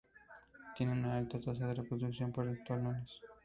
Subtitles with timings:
[0.73, 3.21] Tiene una alta tasa de reproducción por estolones.